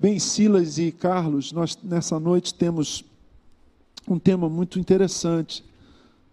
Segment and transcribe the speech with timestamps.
[0.00, 3.04] Bem, Silas e Carlos, nós nessa noite temos
[4.06, 5.64] um tema muito interessante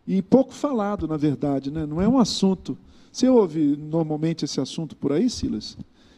[0.05, 1.83] e pouco falado, na verdade, né?
[1.83, 2.77] não é um assunto.
[3.11, 5.75] Você ouve normalmente esse assunto por aí, Silas?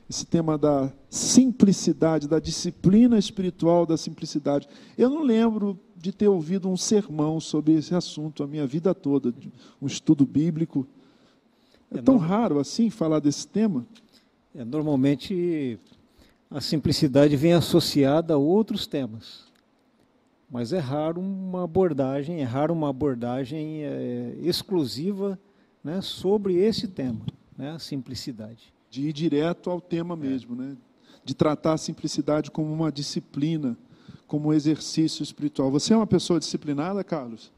[0.10, 4.68] Esse tema da simplicidade, da disciplina espiritual da simplicidade.
[4.98, 9.34] Eu não lembro de ter ouvido um sermão sobre esse assunto a minha vida toda,
[9.82, 10.86] um estudo bíblico.
[11.90, 13.88] É, é tão raro assim falar desse tema.
[14.54, 15.80] É, normalmente
[16.50, 19.46] a simplicidade vem associada a outros temas.
[20.50, 25.38] Mas é raro uma abordagem, é raro uma abordagem é, exclusiva
[25.84, 27.20] né, sobre esse tema,
[27.58, 28.74] né, a simplicidade.
[28.90, 30.18] De ir direto ao tema é.
[30.18, 30.68] mesmo, é.
[30.68, 30.78] né?
[31.28, 33.78] de tratar a simplicidade como uma disciplina,
[34.26, 35.70] como um exercício espiritual.
[35.72, 37.52] Você é uma pessoa disciplinada, Carlos?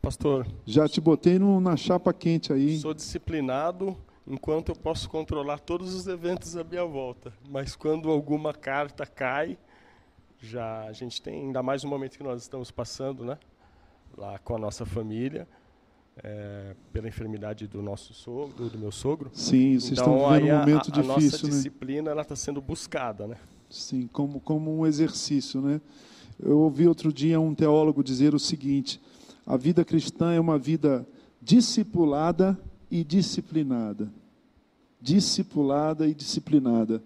[0.00, 0.46] Pastor.
[0.64, 2.78] Já te botei no, na chapa quente aí.
[2.78, 3.96] Sou disciplinado
[4.28, 7.32] enquanto eu posso controlar todos os eventos à minha volta.
[7.48, 9.58] Mas quando alguma carta cai,
[10.40, 13.38] já a gente tem, ainda mais no momento que nós estamos passando, né?
[14.16, 15.48] Lá com a nossa família,
[16.22, 19.30] é, pela enfermidade do nosso sogro, do meu sogro.
[19.32, 21.50] Sim, vocês então, estão vivendo um momento a, difícil, a nossa né?
[21.50, 23.36] disciplina ela está sendo buscada, né?
[23.70, 25.80] Sim, como como um exercício, né?
[26.40, 29.00] Eu ouvi outro dia um teólogo dizer o seguinte:
[29.46, 31.06] a vida cristã é uma vida
[31.40, 32.58] discipulada
[32.90, 34.10] e disciplinada.
[35.00, 37.02] Discipulada e disciplinada.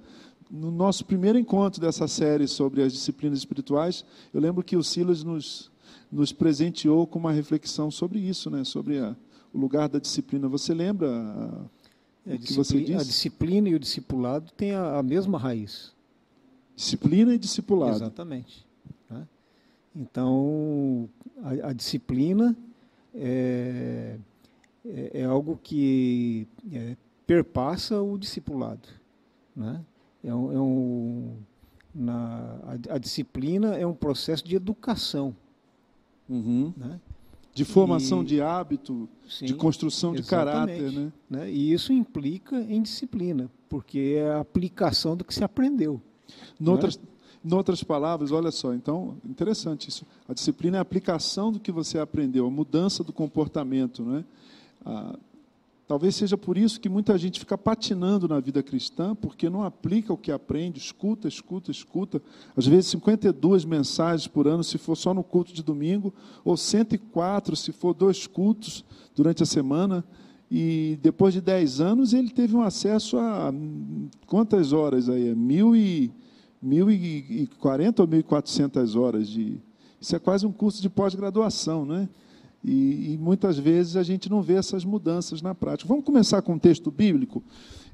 [0.50, 4.04] No nosso primeiro encontro dessa série sobre as disciplinas espirituais,
[4.34, 5.70] eu lembro que o Silas nos,
[6.10, 8.64] nos presenteou com uma reflexão sobre isso, né?
[8.64, 9.16] sobre a,
[9.52, 10.48] o lugar da disciplina.
[10.48, 12.94] Você lembra a, o que você disse?
[12.94, 15.92] A disciplina e o discipulado têm a, a mesma raiz.
[16.76, 17.96] Disciplina e discipulado.
[17.96, 18.66] Exatamente.
[19.08, 19.26] Né?
[19.94, 21.08] Então,
[21.42, 22.56] a, a disciplina
[23.14, 24.16] é,
[24.84, 26.96] é, é algo que é,
[27.32, 28.86] perpassa o discipulado.
[29.56, 29.80] Né?
[30.22, 31.36] É um, é um
[31.94, 35.34] na, a, a, disciplina é um processo de educação.
[36.28, 36.74] Uhum.
[36.76, 37.00] Né?
[37.54, 40.92] De formação e, de hábito, sim, de construção de caráter.
[40.92, 41.12] Né?
[41.28, 41.50] né?
[41.50, 46.00] E isso implica em disciplina, porque é a aplicação do que se aprendeu.
[46.60, 47.04] Noutras, né?
[47.44, 50.06] Em outras palavras, olha só, então, interessante isso.
[50.28, 54.02] A disciplina é a aplicação do que você aprendeu, a mudança do comportamento.
[54.02, 54.24] Né?
[54.84, 55.18] Ah,
[55.92, 60.10] talvez seja por isso que muita gente fica patinando na vida cristã, porque não aplica
[60.10, 62.22] o que aprende, escuta, escuta, escuta.
[62.56, 66.10] Às vezes 52 mensagens por ano, se for só no culto de domingo,
[66.42, 68.82] ou 104 se for dois cultos
[69.14, 70.02] durante a semana.
[70.50, 73.52] E depois de 10 anos, ele teve um acesso a
[74.26, 75.34] quantas horas aí?
[75.34, 76.10] Mil e
[76.64, 79.60] 1.040 ou 1.400 horas de.
[80.00, 82.08] Isso é quase um curso de pós-graduação, né?
[82.64, 85.88] E, e, muitas vezes a gente não vê essas mudanças na prática.
[85.88, 87.42] Vamos começar com um texto bíblico?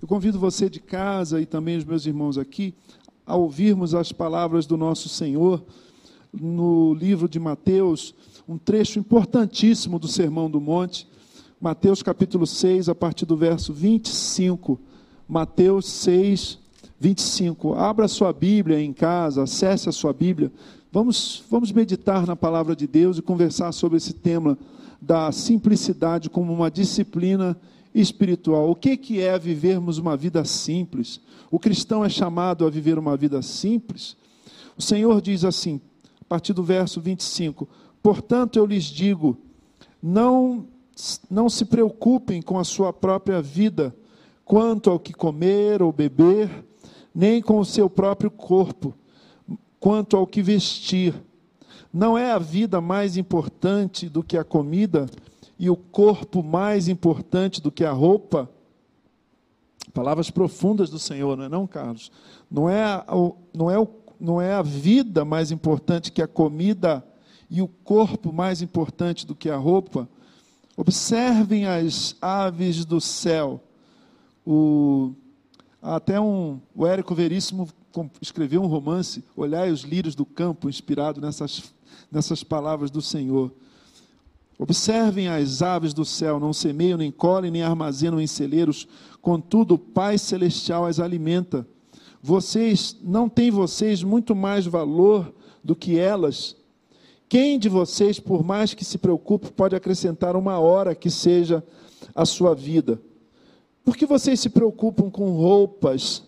[0.01, 2.75] Eu convido você de casa e também os meus irmãos aqui
[3.27, 5.63] a ouvirmos as palavras do nosso Senhor
[6.33, 8.15] no livro de Mateus,
[8.49, 11.07] um trecho importantíssimo do Sermão do Monte,
[11.61, 14.79] Mateus capítulo 6, a partir do verso 25.
[15.27, 16.59] Mateus 6,
[17.01, 17.75] 25.
[17.75, 20.53] Abra sua Bíblia em casa, acesse a sua Bíblia.
[20.99, 24.59] Vamos, vamos meditar na palavra de Deus e conversar sobre esse tema
[25.01, 27.57] da simplicidade como uma disciplina
[27.95, 28.69] espiritual.
[28.69, 31.21] O que, que é vivermos uma vida simples?
[31.53, 34.17] O cristão é chamado a viver uma vida simples?
[34.77, 35.81] O Senhor diz assim,
[36.21, 37.69] a partir do verso 25:
[38.03, 39.39] Portanto, eu lhes digo,
[40.03, 40.67] não,
[41.31, 43.95] não se preocupem com a sua própria vida,
[44.45, 46.51] quanto ao que comer ou beber
[47.15, 48.93] nem com o seu próprio corpo,
[49.81, 51.15] quanto ao que vestir.
[51.93, 55.07] Não é a vida mais importante do que a comida
[55.59, 58.49] e o corpo mais importante do que a roupa?
[59.95, 62.13] Palavras profundas do Senhor, não é não, Carlos?
[62.51, 63.05] Não é, a,
[63.55, 63.89] não, é o,
[64.21, 67.05] não é a vida mais importante que a comida
[67.51, 70.09] e o corpo mais importante do que a roupa?
[70.77, 73.61] Observem as aves do céu.
[74.47, 75.13] O
[75.83, 77.69] até um, o Érico Veríssimo
[78.21, 81.73] escreveu um romance, Olhai os lírios do campo, inspirado nessas,
[82.11, 83.53] nessas palavras do Senhor.
[84.59, 88.89] Observem as aves do céu, não semeiam, nem colhem, nem armazenam em celeiros,
[89.23, 91.67] contudo o Pai Celestial as alimenta.
[92.21, 95.33] Vocês, não têm vocês muito mais valor
[95.63, 96.57] do que elas?
[97.29, 101.63] Quem de vocês, por mais que se preocupe, pode acrescentar uma hora que seja
[102.15, 103.01] a sua vida?
[103.85, 106.28] Por que vocês se preocupam com roupas?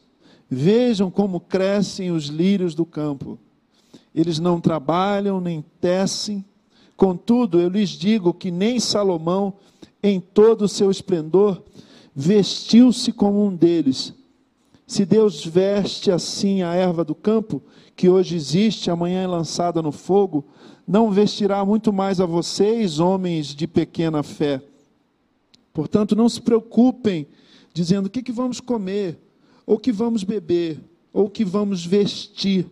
[0.50, 3.38] Vejam como crescem os lírios do campo.
[4.12, 6.44] Eles não trabalham nem tecem.
[6.97, 9.55] Contudo, eu lhes digo que nem Salomão,
[10.02, 11.62] em todo o seu esplendor,
[12.14, 14.12] vestiu-se como um deles.
[14.87, 17.62] Se Deus veste assim a erva do campo,
[17.94, 20.44] que hoje existe, amanhã é lançada no fogo,
[20.87, 24.61] não vestirá muito mais a vocês, homens de pequena fé.
[25.73, 27.29] Portanto, não se preocupem
[27.73, 29.17] dizendo o que, que vamos comer,
[29.71, 30.81] ou que vamos beber,
[31.13, 32.67] ou que vamos vestir,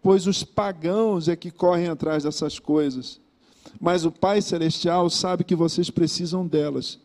[0.00, 3.20] pois os pagãos é que correm atrás dessas coisas.
[3.78, 6.98] Mas o Pai Celestial sabe que vocês precisam delas.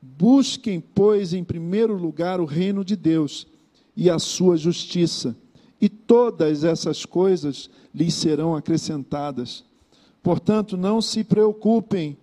[0.00, 3.46] Busquem, pois, em primeiro lugar o reino de Deus
[3.94, 5.36] e a sua justiça,
[5.78, 9.66] e todas essas coisas lhes serão acrescentadas.
[10.22, 12.16] Portanto, não se preocupem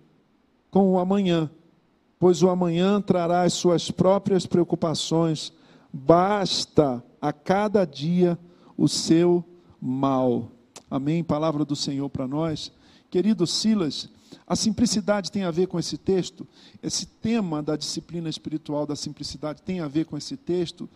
[0.68, 1.48] com o amanhã,
[2.18, 5.52] pois o amanhã trará as suas próprias preocupações.
[5.92, 8.38] Basta a cada dia
[8.76, 9.44] o seu
[9.80, 10.50] mal.
[10.90, 11.22] Amém?
[11.22, 12.72] Palavra do Senhor para nós.
[13.10, 14.08] Querido Silas,
[14.46, 16.46] a simplicidade tem a ver com esse texto?
[16.82, 20.88] Esse tema da disciplina espiritual da simplicidade tem a ver com esse texto?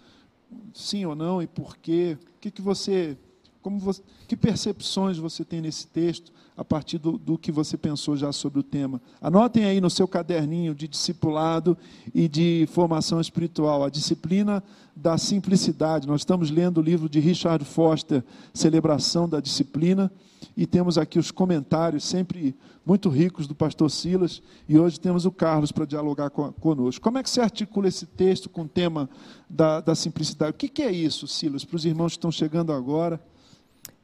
[0.72, 1.42] Sim ou não?
[1.42, 2.16] E por quê?
[2.36, 3.16] O que, que você,
[3.64, 8.14] como você, que percepções você tem nesse texto a partir do, do que você pensou
[8.14, 9.00] já sobre o tema?
[9.22, 11.74] Anotem aí no seu caderninho de discipulado
[12.14, 14.62] e de formação espiritual a disciplina
[14.94, 16.06] da simplicidade.
[16.06, 18.22] Nós estamos lendo o livro de Richard Foster,
[18.52, 20.12] Celebração da Disciplina,
[20.54, 25.32] e temos aqui os comentários sempre muito ricos do pastor Silas, e hoje temos o
[25.32, 27.02] Carlos para dialogar conosco.
[27.02, 29.08] Como é que se articula esse texto com o tema
[29.48, 30.50] da, da simplicidade?
[30.50, 33.18] O que, que, é isso, Silas, para os irmãos que estão chegando agora?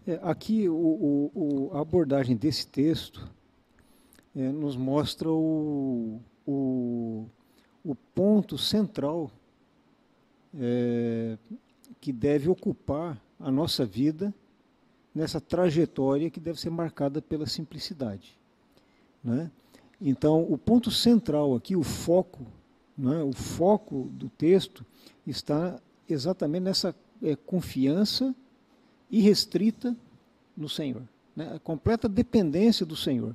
[0.06, 3.30] É, aqui, o, o, a abordagem desse texto
[4.34, 7.26] é, nos mostra o, o,
[7.84, 9.30] o ponto central
[10.58, 11.36] é,
[12.00, 14.32] que deve ocupar a nossa vida
[15.14, 18.38] nessa trajetória que deve ser marcada pela simplicidade.
[19.22, 19.50] Né?
[20.00, 22.46] Então, o ponto central aqui, o foco,
[22.96, 24.84] né, o foco do texto
[25.26, 28.34] está exatamente nessa é, confiança
[29.10, 29.96] irrestrita
[30.56, 31.02] no Senhor,
[31.34, 33.34] né, a completa dependência do Senhor.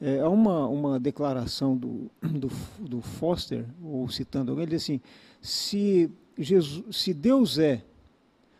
[0.00, 2.48] É, há uma, uma declaração do, do,
[2.78, 5.00] do Foster, ou citando alguém, ele diz assim:
[5.42, 7.84] se, Jesus, se Deus é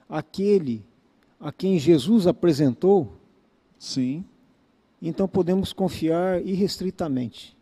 [0.09, 0.85] aquele
[1.39, 3.17] a quem Jesus apresentou,
[3.79, 4.25] sim,
[5.01, 7.57] então podemos confiar irrestritamente.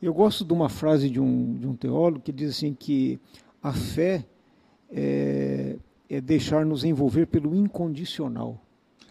[0.00, 3.18] Eu gosto de uma frase de um, de um teólogo que diz assim que
[3.62, 4.24] a fé
[4.90, 5.76] é,
[6.08, 8.60] é deixar-nos envolver pelo incondicional.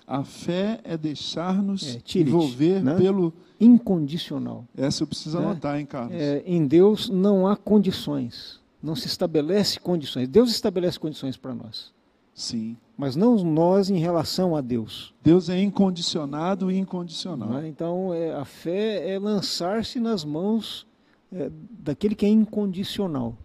[0.06, 2.96] A fé é deixar-nos é, envolver né?
[2.96, 4.66] pelo incondicional.
[4.76, 5.46] Essa eu preciso né?
[5.46, 6.16] anotar, hein, Carlos?
[6.16, 10.28] É, em Deus não há condições, não se estabelece condições.
[10.28, 11.94] Deus estabelece condições para nós.
[12.36, 12.76] Sim.
[12.98, 15.14] Mas não nós em relação a Deus.
[15.24, 17.60] Deus é incondicionado e incondicional.
[17.60, 17.68] É?
[17.68, 20.86] Então, é, a fé é lançar-se nas mãos
[21.32, 21.50] é,
[21.80, 23.36] daquele que é incondicional.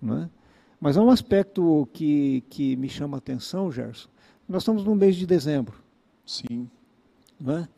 [0.00, 0.30] Não é?
[0.80, 4.08] Mas há um aspecto que, que me chama a atenção, Gerson.
[4.48, 5.82] Nós estamos no mês de dezembro.
[6.24, 6.70] Sim.
[7.40, 7.68] Não é?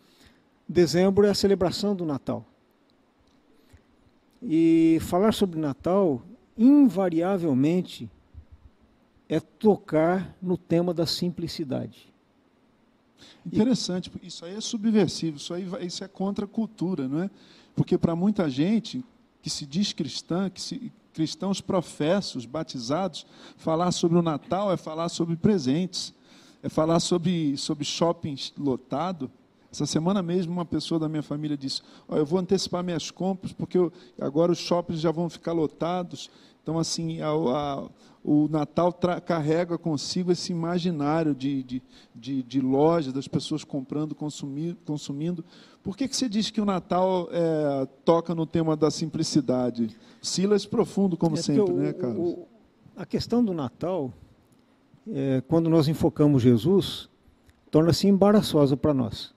[0.69, 2.47] Dezembro é a celebração do Natal.
[4.43, 6.23] E falar sobre Natal,
[6.57, 8.11] invariavelmente,
[9.29, 12.11] é tocar no tema da simplicidade.
[13.45, 17.31] Interessante, porque isso aí é subversivo, isso aí isso é contra a cultura, não é?
[17.75, 19.05] Porque para muita gente
[19.43, 23.27] que se diz cristã, que se, cristãos professos, batizados,
[23.57, 26.15] falar sobre o Natal é falar sobre presentes,
[26.63, 29.31] é falar sobre, sobre shopping lotado.
[29.73, 33.53] Essa semana mesmo, uma pessoa da minha família disse: oh, Eu vou antecipar minhas compras,
[33.53, 36.31] porque eu, agora os shoppings já vão ficar lotados.
[36.71, 37.89] Então, assim, a, a,
[38.23, 38.97] o Natal
[39.27, 41.83] carrega consigo esse imaginário de, de,
[42.15, 45.45] de, de, loja, das pessoas comprando, consumir, consumindo.
[45.83, 49.97] Por que, que você diz que o Natal é, toca no tema da simplicidade?
[50.23, 52.35] Silas profundo, como é sempre, o, né, Carlos?
[52.35, 52.47] O,
[52.97, 54.13] a questão do Natal,
[55.13, 57.11] é, quando nós enfocamos Jesus,
[57.69, 59.35] torna-se embaraçosa para nós.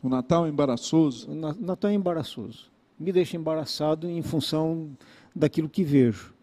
[0.00, 1.28] O Natal é embaraçoso?
[1.28, 2.70] O Natal é embaraçoso.
[2.96, 4.96] Me deixa embaraçado em função
[5.34, 6.35] daquilo que vejo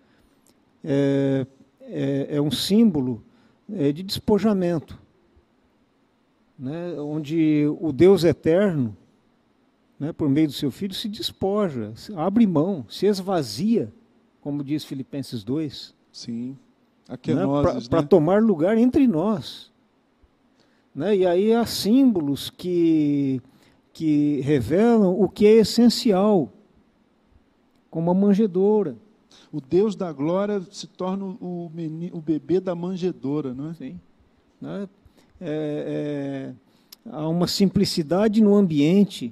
[0.83, 1.47] é,
[1.81, 3.23] é, é um símbolo
[3.71, 4.99] é, de despojamento,
[6.57, 8.95] né, onde o Deus eterno,
[9.99, 13.91] né, por meio do seu Filho, se despoja, se abre mão, se esvazia,
[14.41, 15.95] como diz Filipenses 2.
[16.11, 16.57] Sim,
[17.89, 18.07] para né?
[18.07, 19.71] tomar lugar entre nós.
[20.93, 21.17] Né?
[21.17, 23.41] E aí há símbolos que,
[23.91, 26.51] que revelam o que é essencial,
[27.89, 28.95] como a manjedoura
[29.53, 33.73] o Deus da glória se torna o, menino, o bebê da manjedoura, não é?
[33.75, 33.99] Sim.
[34.65, 34.87] É,
[35.39, 36.53] é,
[37.11, 39.31] há uma simplicidade no ambiente,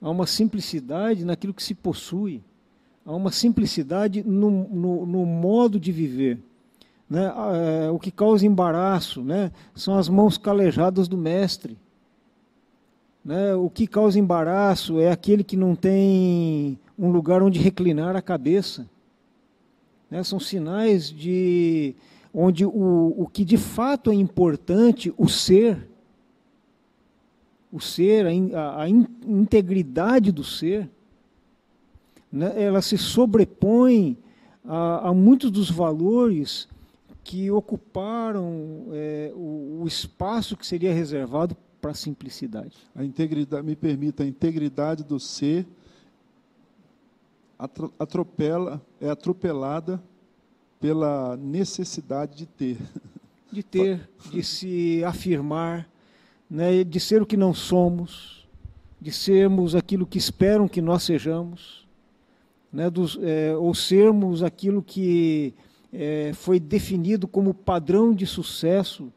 [0.00, 2.42] há uma simplicidade naquilo que se possui,
[3.04, 6.40] há uma simplicidade no, no, no modo de viver.
[7.10, 7.30] Né?
[7.86, 9.52] É, o que causa embaraço né?
[9.74, 11.76] são as mãos calejadas do mestre.
[13.22, 13.54] Né?
[13.54, 18.88] O que causa embaraço é aquele que não tem um lugar onde reclinar a cabeça.
[20.14, 20.22] Né?
[20.22, 21.96] São sinais de
[22.32, 25.88] onde o, o que de fato é importante, o ser,
[27.72, 30.88] o ser, a, a integridade do ser,
[32.30, 32.52] né?
[32.62, 34.16] ela se sobrepõe
[34.64, 36.68] a, a muitos dos valores
[37.24, 42.76] que ocuparam é, o, o, espaço que seria reservado para a simplicidade.
[42.94, 45.66] A integridade, me permita, a integridade do ser
[47.98, 50.02] atropela, é atropelada
[50.80, 52.78] pela necessidade de ter.
[53.52, 55.88] De ter, de se afirmar,
[56.50, 58.48] né, de ser o que não somos,
[59.00, 61.86] de sermos aquilo que esperam que nós sejamos,
[62.72, 65.54] né, dos, é, ou sermos aquilo que
[65.92, 69.12] é, foi definido como padrão de sucesso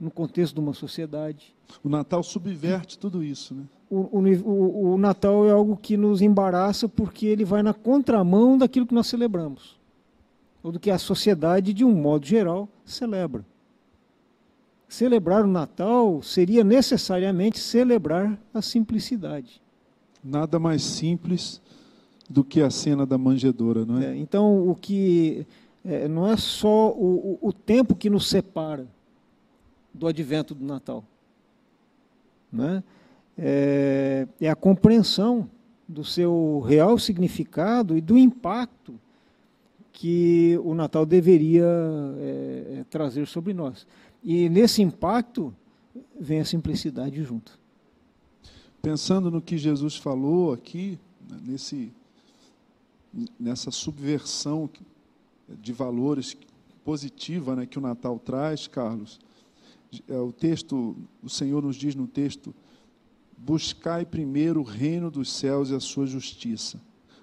[0.00, 1.54] no contexto de uma sociedade.
[1.84, 3.64] O Natal subverte tudo isso, né?
[3.94, 8.86] O, o, o, Natal é algo que nos embaraça porque ele vai na contramão daquilo
[8.86, 9.78] que nós celebramos,
[10.62, 13.44] ou do que a sociedade, de um modo geral, celebra.
[14.88, 19.60] Celebrar o Natal seria necessariamente celebrar a simplicidade.
[20.24, 21.60] Nada mais simples
[22.30, 24.06] do que a cena da manjedoura, não é?
[24.06, 25.46] é então, o que
[25.84, 28.86] é, não é só o, o, tempo que nos separa
[29.92, 31.04] do advento do Natal.
[32.50, 32.82] Né?
[32.86, 33.01] É,
[33.38, 35.48] é, a compreensão
[35.88, 38.98] do seu real significado e do impacto
[39.92, 41.66] que o Natal deveria
[42.18, 43.86] é, é trazer sobre nós.
[44.22, 45.54] E nesse impacto
[46.18, 47.58] vem a simplicidade junto.
[48.80, 50.98] Pensando no que Jesus falou aqui,
[51.28, 51.92] né, nesse,
[53.38, 54.68] nessa subversão
[55.48, 56.36] de valores
[56.84, 59.20] positiva né, que o Natal traz, Carlos,
[60.08, 62.54] é, o texto, o Senhor nos diz no texto,
[63.44, 66.80] buscai primeiro o reino dos céus e a sua justiça.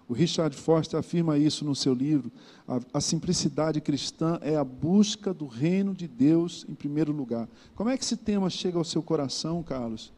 [0.08, 2.32] O Richard Foster afirma isso no seu livro.
[2.68, 7.48] A, a, simplicidade cristã é a busca do reino de Deus em primeiro lugar.
[7.76, 10.12] Como é que esse tema chega ao seu coração, Carlos?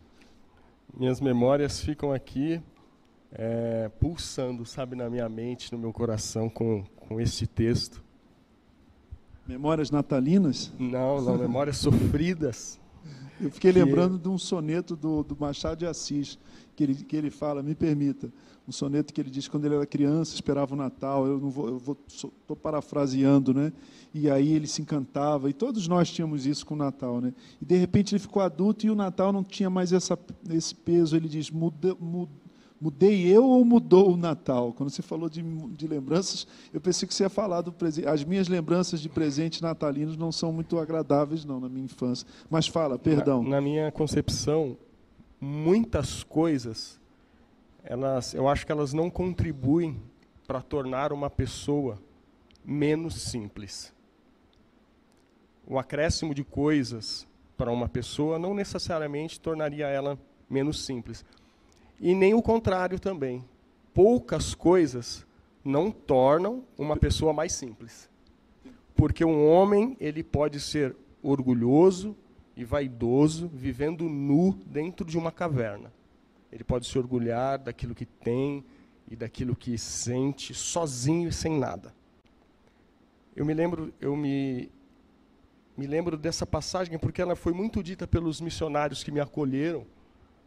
[0.97, 2.61] Minhas memórias ficam aqui
[3.33, 8.01] é, pulsando, sabe, na minha mente, no meu coração com, com este texto.
[9.45, 10.71] Memórias natalinas?
[10.79, 12.79] Não, não, memórias sofridas.
[13.41, 13.79] Eu fiquei que...
[13.79, 16.37] lembrando de um soneto do, do, Machado de Assis,
[16.75, 18.31] que ele, que ele fala, me permita,
[18.67, 21.67] um soneto que ele diz quando ele era criança, esperava o Natal, eu não vou,
[21.67, 23.73] eu vou, estou parafraseando, né?
[24.13, 27.33] E aí ele se encantava, e todos nós tínhamos isso com o Natal, né?
[27.61, 30.17] E de repente ele ficou adulto e o Natal não tinha mais essa,
[30.49, 32.40] esse peso, ele diz, muda, muda
[32.81, 34.73] Mudei eu ou mudou o Natal?
[34.73, 38.07] Quando você falou de, de lembranças, eu pensei que você ia falar do presente.
[38.07, 42.27] As minhas lembranças de presentes natalinos não são muito agradáveis, não, na minha infância.
[42.49, 43.43] Mas fala, perdão.
[43.43, 44.75] Na, na minha concepção,
[45.39, 46.99] muitas coisas,
[47.83, 50.01] elas, eu acho que elas não contribuem
[50.47, 51.99] para tornar uma pessoa
[52.65, 53.93] menos simples.
[55.67, 60.17] O acréscimo de coisas para uma pessoa não necessariamente tornaria ela
[60.49, 61.23] menos simples
[62.01, 63.45] e nem o contrário também.
[63.93, 65.25] Poucas coisas
[65.63, 68.09] não tornam uma pessoa mais simples.
[68.95, 72.17] Porque um homem, ele pode ser orgulhoso
[72.57, 75.93] e vaidoso, vivendo nu dentro de uma caverna.
[76.51, 78.65] Ele pode se orgulhar daquilo que tem
[79.07, 81.93] e daquilo que sente, sozinho e sem nada.
[83.35, 84.71] Eu me lembro, eu me
[85.77, 89.85] me lembro dessa passagem porque ela foi muito dita pelos missionários que me acolheram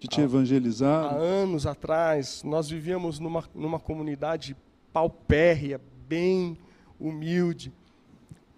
[0.04, 1.06] que te evangelizar.
[1.06, 4.54] Há anos atrás, nós vivíamos numa, numa comunidade
[4.92, 6.58] paupérria, bem
[7.00, 7.72] humilde.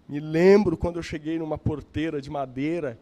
[0.09, 2.99] Me lembro quando eu cheguei numa porteira de madeira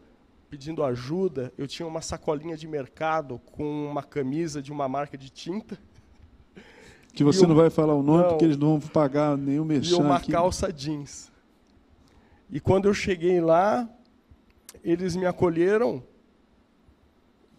[0.47, 5.29] pedindo ajuda, eu tinha uma sacolinha de mercado com uma camisa de uma marca de
[5.29, 5.77] tinta.
[7.13, 9.65] Que você um, não vai falar o nome não, porque eles não vão pagar nenhum
[9.65, 10.31] merchan E uma aqui.
[10.31, 11.31] calça jeans.
[12.49, 13.89] E quando eu cheguei lá,
[14.83, 16.03] eles me acolheram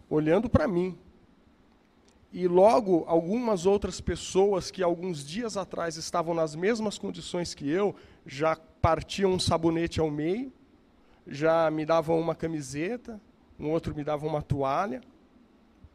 [0.09, 0.97] olhando para mim.
[2.31, 7.95] E logo, algumas outras pessoas que alguns dias atrás estavam nas mesmas condições que eu,
[8.25, 10.51] já partiam um sabonete ao meio,
[11.25, 13.19] já me davam uma camiseta,
[13.59, 15.01] um outro me dava uma toalha.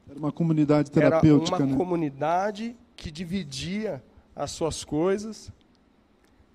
[0.09, 1.57] Era uma comunidade terapêutica.
[1.57, 1.79] Era uma né?
[1.79, 4.03] comunidade que dividia
[4.35, 5.53] as suas coisas.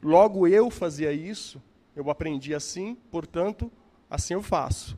[0.01, 1.61] Logo eu fazia isso,
[1.95, 3.71] eu aprendi assim, portanto,
[4.09, 4.97] assim eu faço.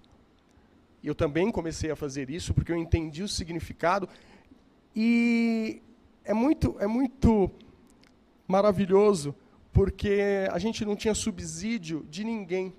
[1.04, 4.08] Eu também comecei a fazer isso porque eu entendi o significado.
[4.96, 5.82] E
[6.24, 7.50] é muito, é muito
[8.48, 9.34] maravilhoso,
[9.72, 12.74] porque a gente não tinha subsídio de ninguém,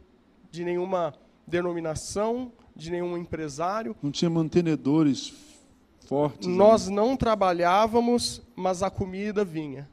[0.51, 1.15] de nenhuma
[1.47, 3.97] denominação, de nenhum empresário.
[4.03, 5.33] Não tinha mantenedores
[6.07, 6.47] fortes.
[6.47, 6.97] Nós ali.
[6.97, 9.89] não trabalhávamos, mas a comida vinha.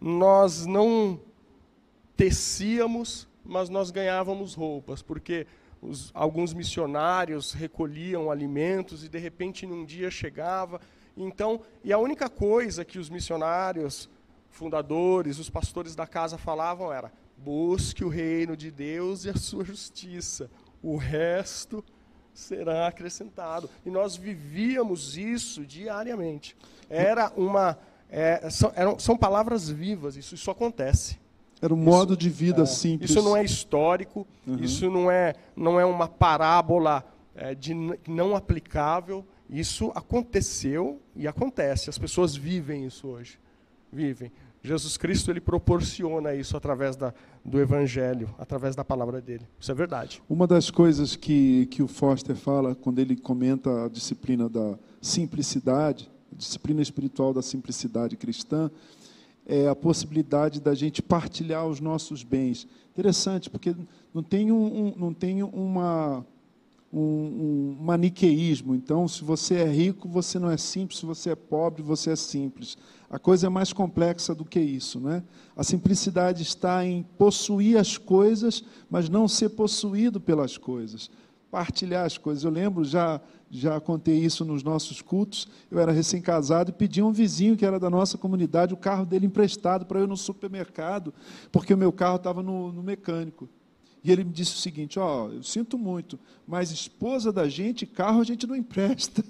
[0.00, 1.20] Nós não
[2.16, 5.46] tecíamos, mas nós ganhávamos roupas, porque
[5.80, 10.80] os, alguns missionários recolhiam alimentos e de repente num dia chegava.
[11.16, 14.08] Então, e a única coisa que os missionários,
[14.50, 19.64] fundadores, os pastores da casa falavam era: busque o reino de Deus e a sua
[19.64, 20.50] justiça.
[20.82, 21.84] O resto
[22.32, 23.68] será acrescentado.
[23.84, 26.56] E nós vivíamos isso diariamente.
[26.88, 27.78] Era uma.
[28.10, 31.18] É, são, eram, são palavras vivas, isso, isso acontece.
[31.60, 33.10] Era um modo de vida é, simples.
[33.10, 34.56] Isso não é histórico, uhum.
[34.60, 37.74] isso não é, não é uma parábola é, de
[38.06, 39.24] não aplicável.
[39.50, 41.88] Isso aconteceu e acontece.
[41.88, 43.38] As pessoas vivem isso hoje.
[43.92, 44.30] Vivem.
[44.62, 49.46] Jesus Cristo ele proporciona isso através da, do Evangelho, através da palavra dele.
[49.58, 50.22] Isso é verdade.
[50.28, 56.10] Uma das coisas que, que o Foster fala quando ele comenta a disciplina da simplicidade,
[56.32, 58.70] a disciplina espiritual da simplicidade cristã,
[59.48, 62.68] é, a possibilidade da gente partilhar os nossos bens.
[62.92, 63.74] Interessante, porque
[64.12, 66.24] não tem, um, um não tem uma,
[66.92, 68.74] um, um, maniqueísmo.
[68.74, 72.16] Então, se você é rico, você não é simples, se você é pobre, você é
[72.16, 72.76] simples.
[73.08, 75.00] A coisa é mais complexa do que isso.
[75.00, 75.22] Né?
[75.56, 81.10] A simplicidade está em possuir as coisas, mas não ser possuído pelas coisas.
[81.50, 82.44] Partilhar as coisas.
[82.44, 83.18] Eu lembro, já
[83.50, 85.48] já contei isso nos nossos cultos.
[85.70, 89.06] Eu era recém-casado e pedi a um vizinho que era da nossa comunidade o carro
[89.06, 91.14] dele emprestado para eu ir no supermercado,
[91.50, 93.48] porque o meu carro estava no, no mecânico.
[94.02, 97.86] E ele me disse o seguinte: Ó, oh, eu sinto muito, mas esposa da gente,
[97.86, 99.24] carro a gente não empresta.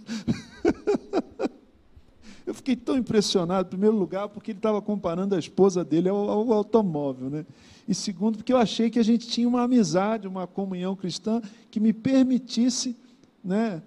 [2.44, 6.28] eu fiquei tão impressionado, em primeiro lugar, porque ele estava comparando a esposa dele ao,
[6.28, 7.46] ao automóvel, né?
[7.86, 11.80] E segundo, porque eu achei que a gente tinha uma amizade, uma comunhão cristã que
[11.80, 12.94] me permitisse,
[13.42, 13.82] né,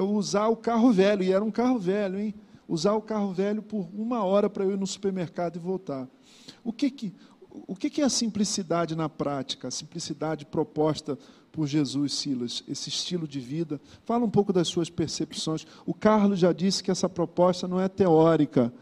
[0.00, 2.34] usar o carro velho, e era um carro velho, hein?
[2.68, 6.08] Usar o carro velho por uma hora para eu ir no supermercado e voltar.
[6.64, 7.14] O que, que,
[7.50, 9.68] o que é a simplicidade na prática?
[9.68, 11.16] A simplicidade proposta
[11.56, 13.80] por Jesus, Silas, esse estilo de vida.
[14.04, 15.66] Fala um pouco das suas percepções.
[15.86, 18.72] O Carlos já disse que essa proposta não é teórica.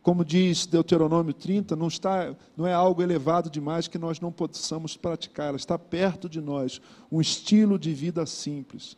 [0.00, 4.96] Como diz Deuteronômio 30, não, está, não é algo elevado demais que nós não possamos
[4.96, 6.80] praticar, ela está perto de nós.
[7.10, 8.96] Um estilo de vida simples.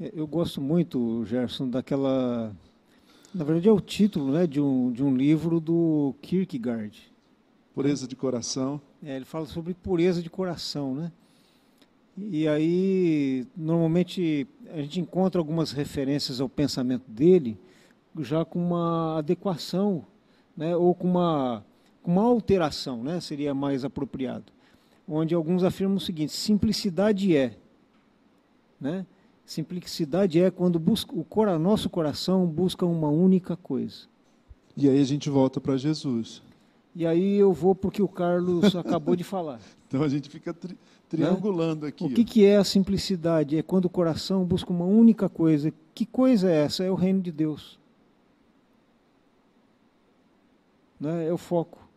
[0.00, 2.56] É, eu gosto muito, Gerson, daquela.
[3.34, 7.12] Na verdade, é o título né, de, um, de um livro do Kierkegaard.
[7.74, 8.80] Pureza de coração.
[9.02, 11.12] É, ele fala sobre pureza de coração, né?
[12.16, 17.58] E aí, normalmente, a gente encontra algumas referências ao pensamento dele
[18.18, 20.04] já com uma adequação,
[20.56, 21.64] né, ou com uma,
[22.02, 24.52] com uma alteração, né, seria mais apropriado.
[25.06, 27.56] Onde alguns afirmam o seguinte: simplicidade é.
[28.80, 29.06] Né?
[29.50, 34.06] Simplicidade é quando busca, o cora, nosso coração busca uma única coisa.
[34.76, 36.40] E aí a gente volta para Jesus.
[36.94, 39.58] E aí eu vou porque o Carlos acabou de falar.
[39.88, 41.88] Então a gente fica tri triangulando né?
[41.88, 42.04] aqui.
[42.04, 43.58] O que, que é a simplicidade?
[43.58, 45.74] É quando o coração busca uma única coisa.
[45.96, 46.84] Que coisa é essa?
[46.84, 47.76] É o reino de Deus.
[51.00, 51.26] Né?
[51.26, 51.90] É o foco.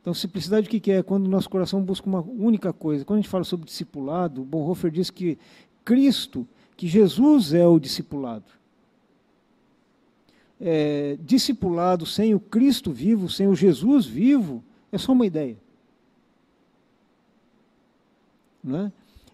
[0.00, 1.00] Então, simplicidade o que é?
[1.00, 3.04] Quando o nosso coração busca uma única coisa.
[3.04, 5.38] Quando a gente fala sobre discipulado, Bonhoeffer diz que
[5.84, 8.50] Cristo, que Jesus é o discipulado.
[10.60, 15.56] É, discipulado sem o Cristo vivo, sem o Jesus vivo, é só uma ideia.
[18.62, 18.92] Né?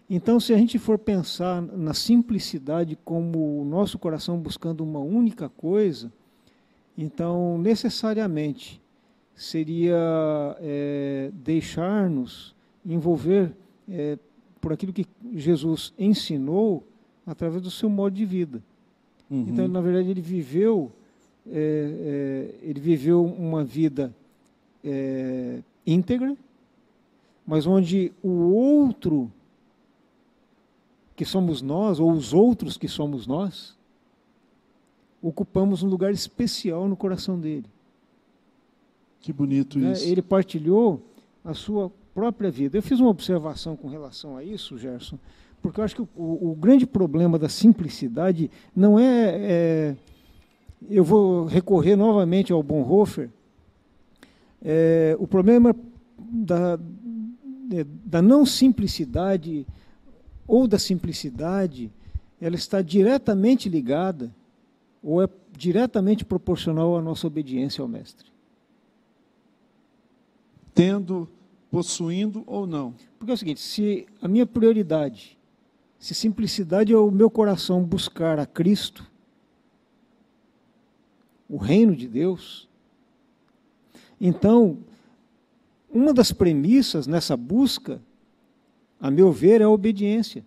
[0.09, 5.47] Então, se a gente for pensar na simplicidade como o nosso coração buscando uma única
[5.49, 6.11] coisa,
[6.97, 8.81] então necessariamente
[9.35, 13.53] seria é, deixar-nos envolver
[13.87, 14.17] é,
[14.59, 16.83] por aquilo que Jesus ensinou
[17.25, 18.61] através do seu modo de vida.
[19.29, 19.45] Uhum.
[19.47, 20.91] Então, na verdade, ele viveu,
[21.47, 24.13] é, é, ele viveu uma vida
[24.83, 26.35] é, íntegra,
[27.45, 29.31] mas onde o outro
[31.15, 33.77] que somos nós, ou os outros que somos nós,
[35.21, 37.65] ocupamos um lugar especial no coração dele.
[39.19, 40.05] Que bonito é, isso.
[40.05, 41.01] Ele partilhou
[41.43, 42.77] a sua própria vida.
[42.77, 45.17] Eu fiz uma observação com relação a isso, Gerson,
[45.61, 46.07] porque eu acho que o,
[46.51, 49.95] o grande problema da simplicidade não é, é,
[50.91, 53.29] Eu vou recorrer novamente ao Bonhoeffer.
[54.61, 55.73] É, o problema
[56.17, 56.77] da,
[57.71, 59.65] é, da não simplicidade
[60.45, 61.89] ou da simplicidade,
[62.41, 64.29] ela está diretamente ligada
[65.01, 68.27] ou é diretamente proporcional à nossa obediência ao Mestre.
[70.73, 71.27] tendo,
[71.71, 72.93] possuindo ou não.
[73.17, 75.37] Porque é o seguinte, se a minha prioridade,
[75.97, 79.09] se simplicidade é o meu coração buscar a Cristo,
[81.47, 82.69] o reino de Deus,
[84.19, 84.79] então,
[85.91, 88.01] uma das premissas nessa busca,
[88.99, 90.43] a meu ver, é a obediência.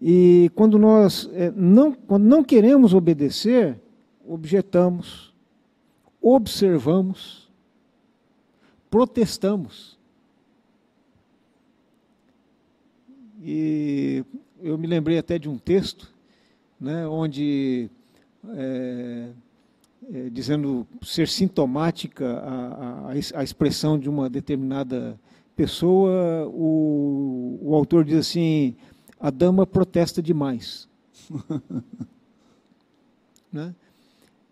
[0.00, 3.78] E quando nós é, não, quando não queremos obedecer,
[4.26, 5.32] objetamos,
[6.20, 7.39] observamos,
[8.90, 9.98] protestamos.
[13.42, 14.24] E
[14.60, 16.12] eu me lembrei até de um texto,
[16.78, 17.88] né, onde,
[18.48, 19.30] é,
[20.12, 25.18] é, dizendo ser sintomática a, a, a, expressão de uma determinada
[25.56, 28.76] pessoa, o, o autor diz assim:
[29.18, 30.88] a dama protesta demais.
[33.52, 33.74] né?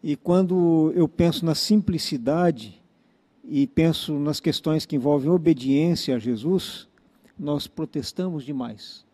[0.02, 2.77] E quando eu penso na simplicidade
[3.48, 6.86] e penso nas questões que envolvem obediência a Jesus,
[7.38, 9.06] nós protestamos demais.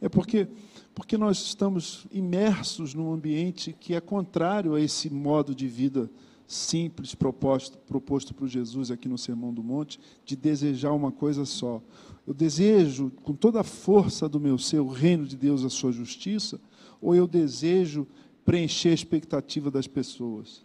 [0.00, 0.48] É porque
[0.94, 6.08] porque nós estamos imersos num ambiente que é contrário a esse modo de vida
[6.46, 11.82] simples proposto, proposto por Jesus aqui no Sermão do Monte, de desejar uma coisa só.
[12.26, 15.90] Eu desejo, com toda a força do meu ser, o reino de Deus, a sua
[15.90, 16.60] justiça,
[17.00, 18.06] ou eu desejo
[18.44, 20.64] preencher a expectativa das pessoas.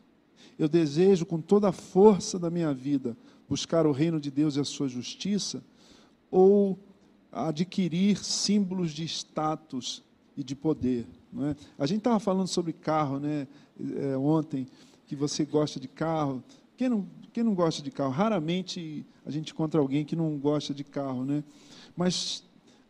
[0.60, 3.16] Eu desejo, com toda a força da minha vida,
[3.48, 5.64] buscar o reino de Deus e a sua justiça,
[6.30, 6.78] ou
[7.32, 10.04] adquirir símbolos de status
[10.36, 11.08] e de poder.
[11.38, 11.56] É?
[11.78, 13.48] A gente estava falando sobre carro né,
[13.96, 14.68] é, ontem,
[15.08, 16.44] que você gosta de carro.
[16.76, 18.12] Quem não, quem não gosta de carro?
[18.12, 21.24] Raramente a gente encontra alguém que não gosta de carro.
[21.24, 21.42] Né?
[21.96, 22.44] Mas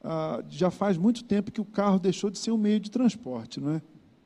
[0.03, 3.59] ah, já faz muito tempo que o carro deixou de ser um meio de transporte.
[3.59, 3.81] Não é?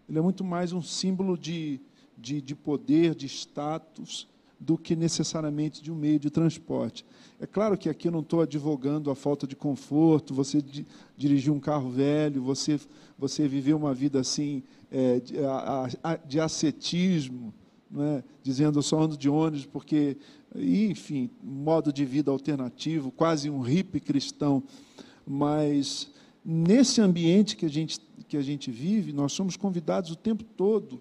[0.08, 1.80] Ele é muito mais um símbolo de,
[2.24, 7.06] de, de poder, de status, do que necessariamente de um meio de transporte.
[7.38, 11.52] É claro que aqui eu não estou advogando a falta de conforto, você di, dirigir
[11.52, 12.80] um carro velho, você,
[13.20, 17.54] você viver uma vida assim é, de, a, a, de ascetismo,
[17.98, 18.24] é?
[18.42, 20.16] dizendo eu só ando de ônibus porque,
[20.56, 24.64] enfim, modo de vida alternativo, quase um hippie cristão.
[25.28, 26.10] Mas
[26.44, 31.00] nesse ambiente que a gente que a gente vive, nós somos convidados o tempo todo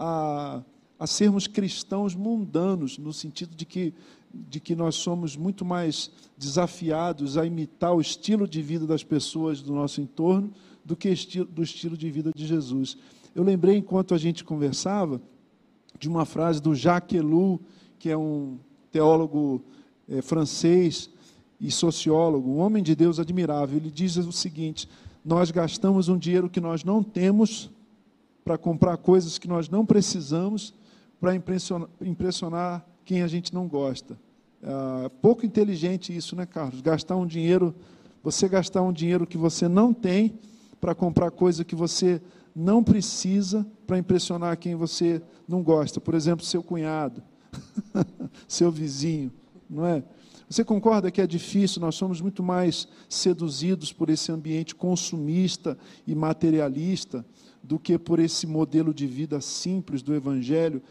[0.00, 0.62] a,
[0.98, 3.92] a sermos cristãos mundanos, no sentido de que,
[4.32, 9.60] de que nós somos muito mais desafiados a imitar o estilo de vida das pessoas
[9.60, 10.50] do nosso entorno
[10.82, 12.96] do que esti do estilo de vida de Jesus.
[13.34, 15.20] Eu lembrei, enquanto a gente conversava,
[15.98, 17.60] de uma frase do Jacques Ellul,
[17.98, 18.58] que é um
[18.90, 19.62] teólogo
[20.08, 21.10] é, francês
[21.60, 23.76] e sociólogo, um homem de Deus admirável.
[23.76, 24.88] Ele diz o seguinte:
[25.22, 27.70] nós gastamos um dinheiro que nós não temos
[28.44, 30.74] para comprar coisas que nós não precisamos
[31.20, 34.18] para impressionar, impressionar, quem a gente não gosta.
[34.62, 36.80] É pouco inteligente isso, né, Carlos?
[36.80, 37.74] Gastar um dinheiro,
[38.22, 40.38] você gastar um dinheiro que você não tem
[40.80, 42.20] para comprar coisa que você
[42.54, 46.00] não precisa para impressionar quem você não gosta.
[46.00, 47.22] Por exemplo, seu cunhado,
[48.46, 49.30] seu vizinho,
[49.68, 50.02] não é?
[50.50, 51.80] Você concorda que é difícil?
[51.80, 57.24] Nós somos muito mais seduzidos por esse ambiente consumista e materialista
[57.62, 60.82] do que por esse modelo de vida simples do Evangelho.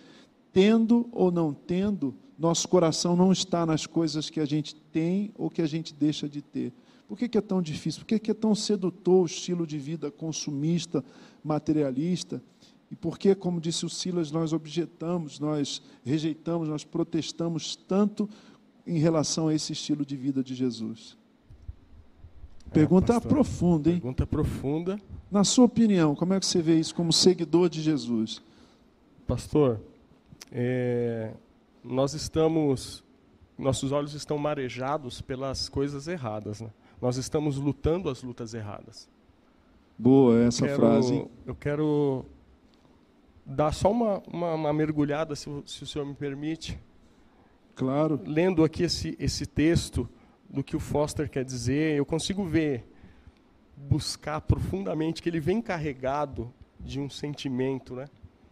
[0.54, 5.50] Tendo ou não tendo, nosso coração não está nas coisas que a gente tem ou
[5.50, 6.72] que a gente deixa de ter.
[7.06, 8.00] Por que, é tão difícil?
[8.00, 11.04] Por que, é tão sedutor o estilo de vida consumista,
[11.44, 12.42] materialista?
[12.92, 18.28] E por que, como disse o Silas, nós objetamos, nós rejeitamos, nós protestamos tanto
[18.90, 21.16] em relação a esse estilo de vida de Jesus?
[22.72, 23.96] É, Pergunta é, profunda, hein?
[23.98, 25.00] Pergunta profunda.
[25.30, 28.42] Na sua opinião, como é que você vê isso como seguidor de Jesus?
[29.28, 29.80] Pastor,
[30.52, 31.34] é,
[31.84, 33.04] nós estamos,
[33.58, 36.62] nossos olhos estão marejados pelas coisas erradas.
[36.62, 36.70] Né?
[37.00, 39.08] Nós estamos lutando as lutas erradas.
[39.98, 41.28] Boa essa quero, frase.
[41.46, 42.26] Eu quero
[43.46, 46.80] dar só uma, uma, uma mergulhada, se, se o senhor me permite,
[47.80, 48.20] Claro.
[48.26, 50.08] Lendo aqui esse, esse texto
[50.50, 52.86] do que o Foster quer dizer, eu consigo ver,
[53.78, 58.10] buscar profundamente que ele vem carregado de um sentimento, né?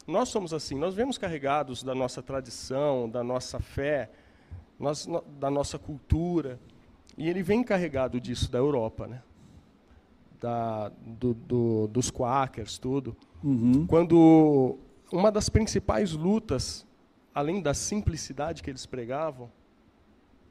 [0.07, 4.09] Nós somos assim, nós vemos carregados da nossa tradição, da nossa fé,
[4.79, 5.05] nós,
[5.37, 6.57] da nossa cultura,
[7.17, 9.21] e ele vem carregado disso da Europa, né?
[10.39, 13.13] Da, do, do, dos quakers, tudo.
[13.43, 13.85] Uhum.
[13.87, 14.77] Quando
[15.11, 16.87] uma das principais lutas
[17.38, 19.52] além da simplicidade que eles pregavam,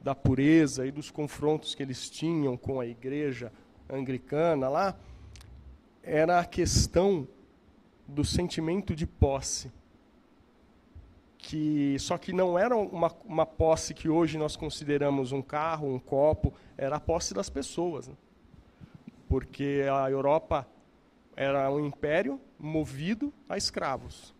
[0.01, 3.53] da pureza e dos confrontos que eles tinham com a igreja
[3.91, 4.97] anglicana lá,
[6.01, 7.27] era a questão
[8.07, 9.73] do sentimento de posse,
[11.37, 15.99] que só que não era uma, uma posse que hoje nós consideramos um carro, um
[15.99, 18.07] copo, era a posse das pessoas.
[18.07, 18.15] Né?
[19.29, 20.65] Porque a Europa
[21.35, 24.36] era um império movido a escravos.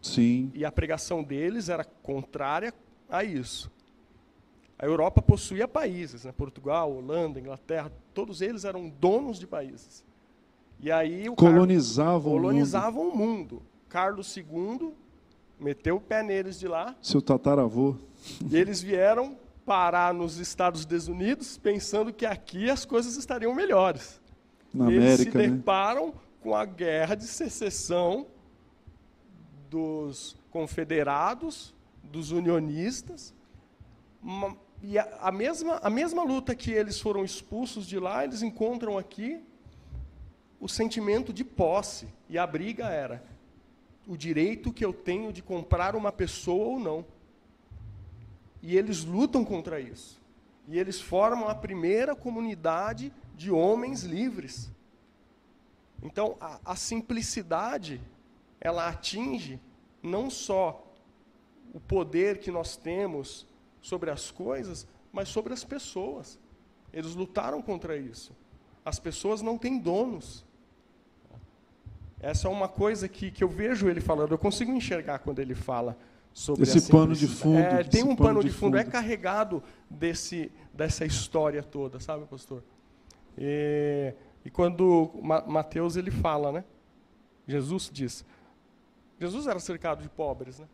[0.00, 0.50] Sim.
[0.54, 2.72] E a pregação deles era contrária
[3.08, 3.70] a isso.
[4.78, 6.32] A Europa possuía países, né?
[6.32, 10.02] Portugal, Holanda, Inglaterra, todos eles eram donos de países.
[10.80, 13.16] E aí colonizavam, colonizavam o, mundo.
[13.16, 13.62] o mundo.
[13.90, 14.94] Carlos II
[15.58, 16.96] meteu o pé neles de lá.
[17.02, 17.96] Seu tataravô.
[18.50, 19.36] E eles vieram
[19.66, 24.18] parar nos Estados Unidos pensando que aqui as coisas estariam melhores.
[24.72, 25.48] Na eles América, se né?
[25.48, 26.12] deparam né?
[26.40, 28.26] com a guerra de secessão
[29.70, 33.32] dos confederados, dos unionistas,
[34.82, 38.98] e a, a, mesma, a mesma luta que eles foram expulsos de lá, eles encontram
[38.98, 39.40] aqui
[40.60, 42.08] o sentimento de posse.
[42.28, 43.22] E a briga era
[44.06, 47.04] o direito que eu tenho de comprar uma pessoa ou não.
[48.62, 50.20] E eles lutam contra isso.
[50.68, 54.70] E eles formam a primeira comunidade de homens livres.
[56.02, 58.00] Então, a, a simplicidade,
[58.60, 59.60] ela atinge
[60.02, 60.86] não só
[61.72, 63.46] o poder que nós temos
[63.80, 66.38] sobre as coisas, mas sobre as pessoas.
[66.92, 68.32] Eles lutaram contra isso.
[68.84, 70.44] As pessoas não têm donos.
[72.20, 75.54] Essa é uma coisa que, que eu vejo ele falando, eu consigo enxergar quando ele
[75.54, 75.96] fala
[76.32, 77.58] sobre esse pano de fundo.
[77.58, 81.98] É, tem um pano, pano de, de fundo, fundo, é carregado desse, dessa história toda,
[81.98, 82.62] sabe, pastor?
[83.38, 84.12] E,
[84.44, 85.10] e quando
[85.46, 86.64] Mateus ele fala, né?
[87.46, 88.24] Jesus diz,
[89.20, 90.66] Jesus era cercado de pobres, né?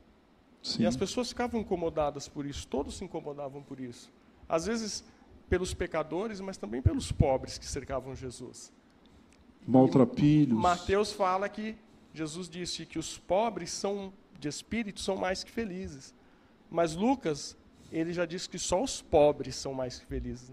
[0.63, 0.85] Sim.
[0.85, 4.13] E as pessoas ficavam incomodadas por isso, todos se incomodavam por isso.
[4.49, 5.05] Às vezes
[5.49, 8.73] pelos pecadores, mas também pelos pobres que cercavam Jesus.
[9.67, 10.59] Maltrapilhos.
[10.59, 11.77] Mateus fala que
[12.15, 16.15] Jesus disse que os pobres são de espírito são mais que felizes.
[16.71, 17.57] Mas Lucas,
[17.91, 20.53] ele já disse que só os pobres são mais que felizes.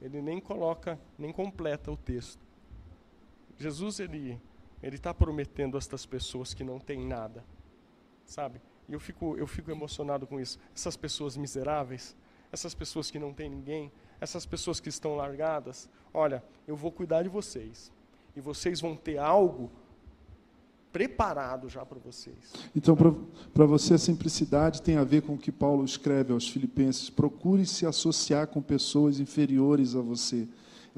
[0.00, 2.40] Ele nem coloca, nem completa o texto.
[3.58, 4.40] Jesus ele
[4.82, 7.44] ele está prometendo a estas pessoas que não têm nada,
[8.24, 8.60] sabe?
[8.88, 10.58] E eu fico, eu fico emocionado com isso.
[10.74, 12.16] Essas pessoas miseráveis,
[12.50, 17.22] essas pessoas que não têm ninguém, essas pessoas que estão largadas, olha, eu vou cuidar
[17.22, 17.92] de vocês.
[18.34, 19.70] E vocês vão ter algo
[20.92, 22.52] preparado já para vocês.
[22.74, 27.10] Então, para você, a simplicidade tem a ver com o que Paulo escreve aos Filipenses:
[27.10, 30.48] procure se associar com pessoas inferiores a você.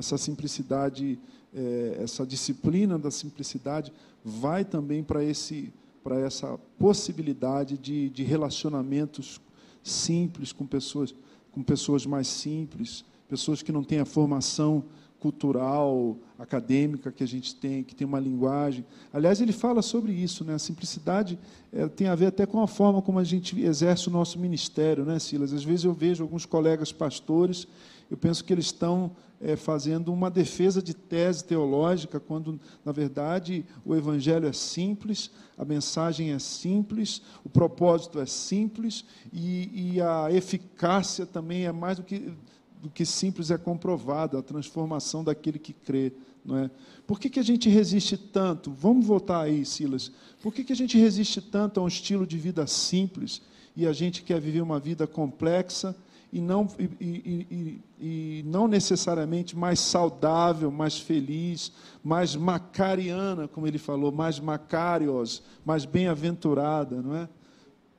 [0.00, 1.18] Essa simplicidade,
[1.54, 3.92] é, essa disciplina da simplicidade
[4.24, 9.38] vai também para esse para essa possibilidade de, de relacionamentos
[9.82, 11.14] simples com pessoas,
[11.52, 14.82] com pessoas mais simples, pessoas que não têm a formação
[15.20, 18.84] cultural, acadêmica que a gente tem, que tem uma linguagem.
[19.12, 20.54] Aliás, ele fala sobre isso, né?
[20.54, 21.38] A simplicidade
[21.70, 25.04] é, tem a ver até com a forma como a gente exerce o nosso ministério,
[25.04, 25.52] né, Silas?
[25.52, 27.68] Às vezes eu vejo alguns colegas pastores,
[28.10, 33.64] eu penso que eles estão é, fazendo uma defesa de tese teológica, quando, na verdade,
[33.84, 40.30] o evangelho é simples, a mensagem é simples, o propósito é simples e, e a
[40.30, 42.32] eficácia também é mais do que
[42.80, 46.12] do que simples é comprovada, a transformação daquele que crê.
[46.44, 46.70] Não é?
[47.06, 48.70] Por que, que a gente resiste tanto?
[48.70, 50.10] Vamos voltar aí, Silas.
[50.42, 53.42] Por que, que a gente resiste tanto a um estilo de vida simples
[53.76, 55.94] e a gente quer viver uma vida complexa
[56.32, 61.72] e não, e, e, e, não necessariamente mais saudável, mais feliz,
[62.04, 67.28] mais macariana, como ele falou, mais macarios, mais bem-aventurada, não é?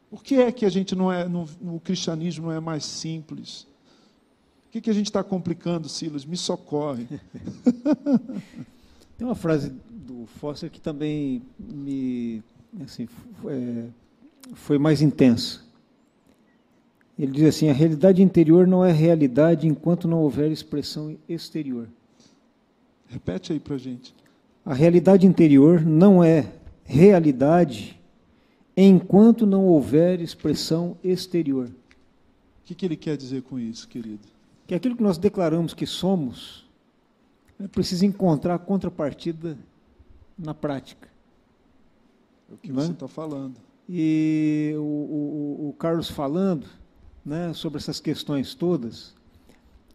[0.10, 3.68] Por que é que a gente não é, no cristianismo não é mais simples?
[4.68, 6.26] O que, que a gente está complicando, Silas?
[6.26, 7.08] Me socorre.
[9.18, 12.42] Tem uma frase do Foster que também me
[12.82, 13.08] assim,
[13.48, 13.86] é,
[14.54, 15.62] foi mais intensa.
[17.18, 21.88] Ele diz assim: a realidade interior não é realidade enquanto não houver expressão exterior.
[23.08, 24.14] Repete aí para gente.
[24.66, 26.52] A realidade interior não é
[26.84, 28.00] realidade
[28.76, 31.68] enquanto não houver expressão exterior.
[31.68, 34.32] O que, que ele quer dizer com isso, querido?
[34.72, 36.66] que aquilo que nós declaramos que somos
[37.60, 39.58] é precisa encontrar contrapartida
[40.38, 41.10] na prática.
[42.50, 43.58] É o que você está falando.
[43.90, 46.68] E o, o, o, Carlos falando
[47.26, 49.14] né, sobre essas questões todas,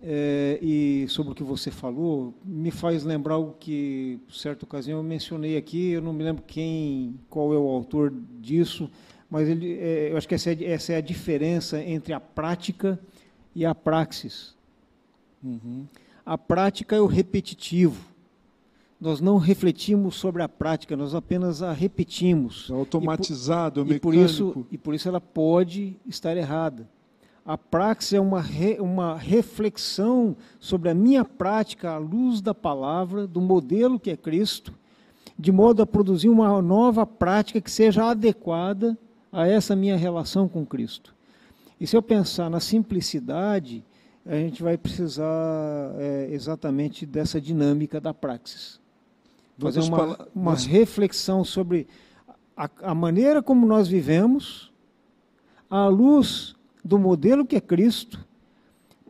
[0.02, 5.02] é, e sobre o que você falou, me faz lembrar algo que, certa ocasião, eu
[5.02, 8.90] mencionei aqui, eu não me lembro quem, qual é o autor disso,
[9.28, 12.98] mas ele, é, eu acho que essa é, essa é a diferença entre a prática
[13.54, 14.54] e a praxis.
[15.42, 15.86] Uhum.
[16.24, 18.14] A prática é o repetitivo.
[19.00, 22.70] nós não refletimos sobre a prática, nós apenas a repetimos.
[22.70, 26.88] É automatizado, e por, é e por isso E por isso ela pode estar errada.
[27.46, 33.26] A praxis é uma, re, uma reflexão sobre a minha prática à luz da palavra,
[33.26, 34.74] do modelo que é Cristo,
[35.38, 38.98] de modo a produzir uma nova prática que seja adequada
[39.30, 41.14] a essa minha relação com Cristo.
[41.80, 43.84] E se eu pensar na simplicidade,
[44.24, 48.80] a gente vai precisar é, exatamente dessa dinâmica da praxis
[49.58, 51.86] fazer uma, uma reflexão sobre
[52.56, 54.72] a, a, maneira como nós vivemos,
[55.68, 56.55] à luz
[56.86, 58.24] do modelo que é Cristo,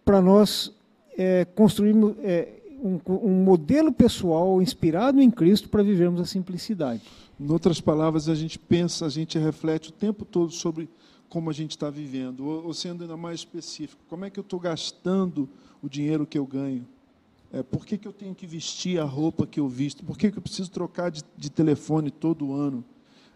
[0.04, 0.72] para nós
[1.16, 2.48] é, construirmos é,
[2.82, 7.02] um, um, modelo pessoal inspirado em Cristo para vivermos a simplicidade.
[7.38, 10.88] Em outras palavras, a gente pensa, a gente reflete o tempo todo sobre
[11.28, 14.42] como a gente está vivendo, ou, ou sendo ainda mais específico, como é que eu
[14.42, 15.48] estou gastando
[15.82, 16.86] o dinheiro que eu ganho?
[17.52, 20.04] É, por que, que eu tenho que vestir a roupa que eu visto?
[20.04, 22.84] Por que, que eu preciso trocar de, de telefone todo ano?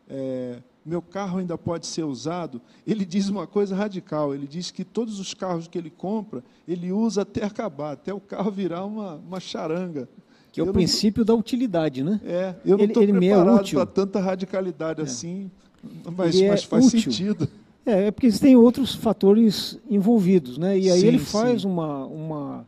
[0.08, 2.60] É, meu carro ainda pode ser usado?
[2.86, 6.92] Ele diz uma coisa radical: ele diz que todos os carros que ele compra, ele
[6.92, 10.08] usa até acabar, até o carro virar uma, uma charanga.
[10.52, 11.26] Que é o eu princípio não...
[11.26, 12.20] da utilidade, né?
[12.24, 15.04] É, eu não estou é preparado é para tanta radicalidade é.
[15.04, 15.50] assim,
[16.16, 17.00] mas, mas faz útil.
[17.00, 17.48] sentido.
[17.86, 20.78] É, é porque existem outros fatores envolvidos, né?
[20.78, 22.66] E aí sim, ele faz uma, uma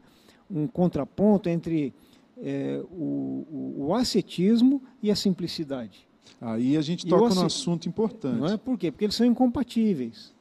[0.50, 1.94] um contraponto entre
[2.40, 6.06] é, o, o, o, ascetismo e a simplicidade.
[6.40, 8.38] Aí a gente toca num assunto importante.
[8.38, 8.90] Não é por quê?
[8.90, 10.34] Porque eles são incompatíveis.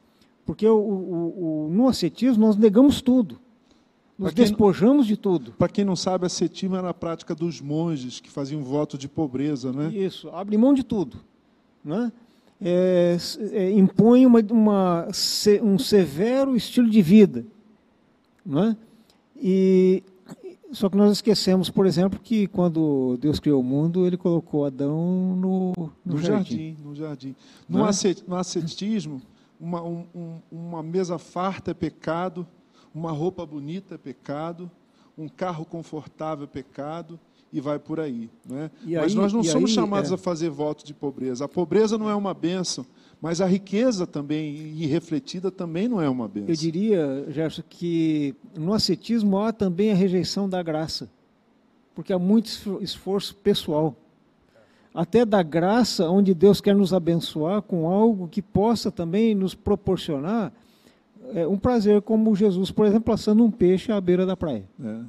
[0.44, 3.40] Porque o, o, no ascetismo nós negamos tudo.
[4.18, 5.52] Nos despojamos de tudo.
[5.52, 9.72] Para quem não sabe, ascetismo era a prática dos monges que faziam voto de pobreza,
[9.72, 9.90] né?
[9.92, 11.18] Isso, abre mão de tudo.
[11.84, 12.12] Né?
[12.60, 13.16] É,
[13.52, 15.08] é, impõe uma, uma,
[15.62, 17.44] um severo estilo de vida.
[18.44, 18.76] Não é?
[19.36, 20.02] E
[20.72, 25.36] só que nós esquecemos, por exemplo, que quando Deus criou o mundo, Ele colocou Adão
[25.36, 26.74] no, no, no jardim.
[26.74, 26.76] jardim.
[26.82, 27.34] No jardim.
[27.68, 29.20] No, ascet, no ascetismo,
[29.60, 32.46] uma, um, uma mesa farta é pecado,
[32.94, 34.70] uma roupa bonita é pecado,
[35.16, 37.18] um carro confortável é pecado
[37.52, 38.30] e vai por aí.
[38.48, 38.70] Né?
[38.82, 40.14] Mas aí, nós não somos aí, chamados é...
[40.14, 41.44] a fazer voto de pobreza.
[41.44, 42.84] A pobreza não é uma bênção.
[43.22, 46.48] Mas a riqueza também, irrefletida, também não é uma bênção.
[46.48, 51.08] Eu diria, Gerson, que no ascetismo há também a rejeição da graça,
[51.94, 53.94] porque há muito esforço pessoal.
[54.92, 60.52] Até da graça, onde Deus quer nos abençoar com algo que possa também nos proporcionar
[61.32, 64.68] é, um prazer, como Jesus, por exemplo, assando um peixe à beira da praia.
[64.84, 65.00] É.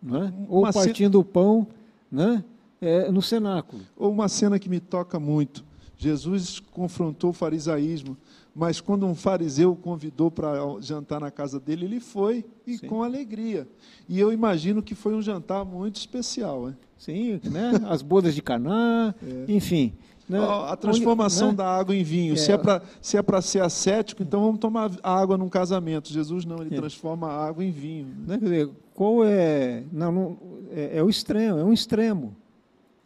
[0.00, 0.32] Não é?
[0.48, 1.66] Ou partindo o pão
[2.10, 2.44] né?
[2.80, 3.82] É, no cenáculo.
[3.96, 5.64] Ou uma cena que me toca muito
[6.04, 8.14] Jesus confrontou o farisaísmo,
[8.54, 12.86] mas quando um fariseu o convidou para jantar na casa dele, ele foi e Sim.
[12.86, 13.66] com alegria.
[14.06, 16.68] E eu imagino que foi um jantar muito especial.
[16.68, 16.76] Hein?
[16.98, 17.72] Sim, né?
[17.88, 19.50] as bodas de Caná, é.
[19.50, 19.94] enfim.
[20.28, 20.38] Né?
[20.38, 21.64] A transformação Onde, né?
[21.64, 22.34] da água em vinho.
[22.34, 22.36] É.
[22.36, 26.12] Se é para se é ser ascético, então vamos tomar água num casamento.
[26.12, 26.78] Jesus não, ele é.
[26.78, 28.08] transforma a água em vinho.
[28.26, 28.38] Né?
[28.38, 30.38] Quer dizer, qual é, não, não
[30.70, 32.36] é, é o extremo, é um extremo.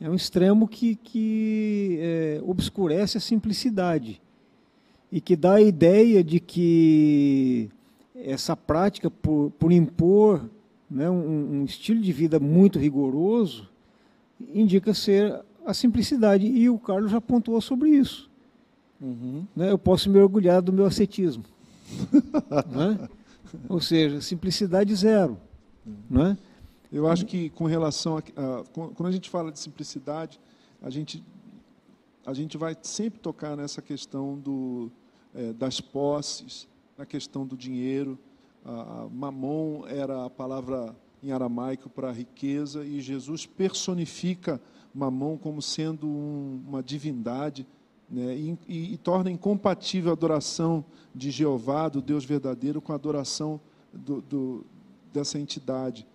[0.01, 4.21] É um extremo que, que é, obscurece a simplicidade
[5.11, 7.69] e que dá a ideia de que
[8.15, 10.49] essa prática, por, por impor
[10.91, 13.69] né, um, um estilo de vida muito rigoroso,
[14.55, 16.47] indica ser a simplicidade.
[16.47, 18.31] E o Carlos já pontuou sobre isso.
[19.01, 19.45] Uhum.
[19.55, 21.45] Né, eu posso me orgulhar do meu ascetismo.
[22.71, 23.09] né?
[23.69, 25.39] Ou seja, simplicidade zero.
[25.87, 25.95] Uhum.
[26.11, 26.39] Né?
[26.91, 30.41] Eu acho que com relação a, a, quando a gente fala de simplicidade,
[30.81, 31.23] a gente
[32.25, 34.91] a gente vai sempre tocar nessa questão do,
[35.35, 38.19] é, das posses, na questão do dinheiro.
[38.63, 38.71] A,
[39.03, 44.61] a mamon era a palavra em aramaico para riqueza e Jesus personifica
[44.95, 47.67] mamon como sendo um, uma divindade
[48.11, 52.95] né, e, e, e, torna incompatível a adoração de Jeová, do Deus verdadeiro, com a
[52.95, 53.61] adoração
[53.93, 54.67] do, do,
[55.13, 56.07] dessa entidade.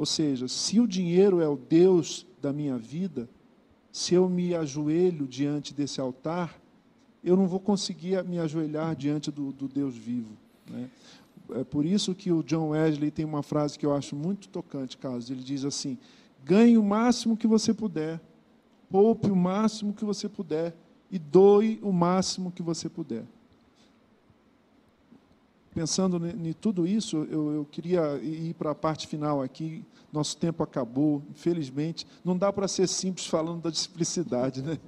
[0.00, 3.28] Ou seja, se o dinheiro é o Deus da minha vida,
[3.92, 6.58] se eu me ajoelho diante desse altar,
[7.22, 10.38] eu não vou conseguir me ajoelhar diante do, do Deus vivo.
[10.70, 10.88] Né?
[11.50, 14.96] É por isso que o John Wesley tem uma frase que eu acho muito tocante,
[14.96, 15.28] Carlos.
[15.28, 15.98] Ele diz assim:
[16.42, 18.18] ganhe o máximo que você puder,
[18.88, 20.74] poupe o máximo que você puder
[21.10, 23.26] e doe o máximo que você puder
[25.74, 29.84] pensando em tudo isso, eu, eu queria ir para a parte final aqui.
[30.12, 32.06] Nosso tempo acabou, infelizmente.
[32.24, 34.78] Não dá para ser simples falando da simplicidade, né,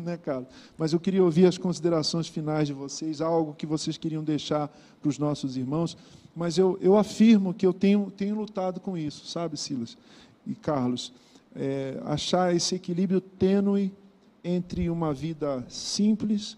[0.00, 0.48] né Carlos?
[0.76, 4.68] Mas eu queria ouvir as considerações finais de vocês, algo que vocês queriam deixar
[5.00, 5.96] para os nossos irmãos.
[6.34, 9.96] Mas eu, eu afirmo que eu tenho, tenho lutado com isso, sabe, Silas
[10.46, 11.12] e Carlos?
[11.56, 13.92] é, achar esse equilíbrio tênue
[14.44, 16.56] entre uma vida simples,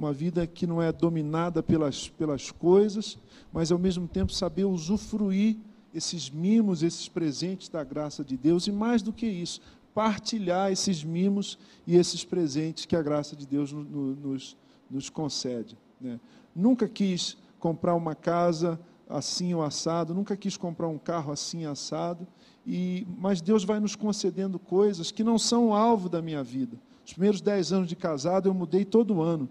[0.00, 3.18] uma vida que não é dominada pelas, pelas coisas,
[3.52, 5.58] mas ao mesmo tempo saber usufruir
[5.94, 9.60] esses mimos, esses presentes da graça de Deus e mais do que isso,
[9.94, 14.56] partilhar esses mimos e esses presentes que a graça de Deus nos,
[14.90, 15.76] nos concede.
[16.00, 16.18] Né?
[16.56, 22.26] Nunca quis comprar uma casa assim ou assado, nunca quis comprar um carro assim assado,
[22.66, 26.78] e, mas Deus vai nos concedendo coisas que não são alvo da minha vida.
[27.04, 29.46] Os primeiros dez anos de casado eu mudei todo ano.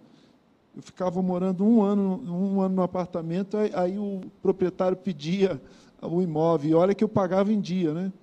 [0.79, 5.61] Eu ficava morando um ano, um ano no apartamento, aí, aí o proprietário pedia
[6.01, 8.13] o imóvel, e olha que eu pagava em dia, né?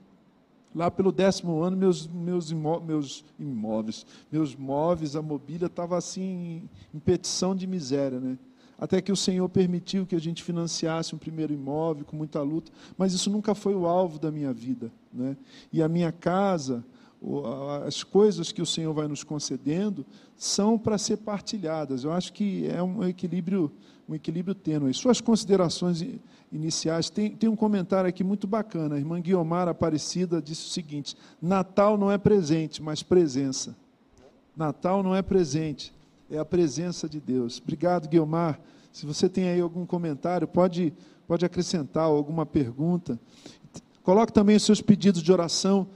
[0.75, 6.67] Lá pelo décimo ano, meus, meus, imó meus imóveis, meus móveis, a mobília estava assim
[6.95, 8.39] em, petição de miséria, né?
[8.79, 12.73] até que o Senhor permitiu que a gente financiasse um primeiro imóvel com muita luta,
[12.97, 14.91] mas isso nunca foi o alvo da minha vida.
[15.13, 15.37] Né?
[15.71, 16.83] E a minha casa,
[17.85, 20.07] as coisas que o Senhor vai nos concedendo,
[20.37, 22.05] são para ser partilhadas.
[22.05, 23.73] Eu acho que é um equilíbrio,
[24.09, 24.95] um equilíbrio tênue.
[24.95, 26.05] Suas considerações
[26.53, 28.95] iniciais, tem, tem um comentário aqui muito bacana.
[28.95, 33.77] A irmã Guiomar Aparecida disse o seguinte: Natal não é presente, mas presença.
[34.57, 35.93] Natal não é presente,
[36.31, 37.61] é a presença de Deus.
[37.63, 38.59] Obrigado, Guilmar.
[38.93, 40.95] Se você tem aí algum comentário, pode,
[41.27, 43.19] pode acrescentar alguma pergunta.
[44.03, 45.87] Coloque também os seus pedidos de oração.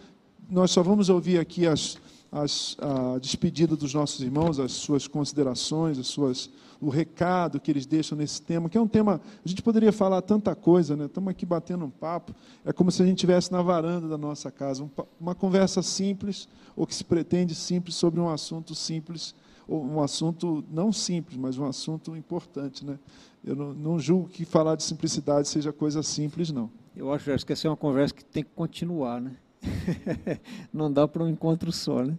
[0.50, 1.96] Nós só vamos ouvir aqui as,
[2.32, 7.86] as, a despedida dos nossos irmãos, as suas considerações, as suas, o recado que eles
[7.86, 9.20] deixam nesse tema, que é um tema.
[9.44, 11.04] A gente poderia falar tanta coisa, né?
[11.04, 12.34] Estamos aqui batendo um papo.
[12.64, 14.82] É como se a gente estivesse na varanda da nossa casa.
[14.82, 14.90] Um,
[15.20, 19.34] uma conversa simples, ou que se pretende simples, sobre um assunto simples
[19.72, 22.84] um assunto não simples, mas um assunto importante.
[22.84, 22.98] Né?
[23.44, 26.68] Eu não, não julgo que falar de simplicidade seja coisa simples, não.
[26.96, 29.20] Eu acho que essa é uma conversa que tem que continuar.
[29.20, 29.36] Né?
[30.72, 32.02] não dá para um encontro só.
[32.02, 32.18] Né?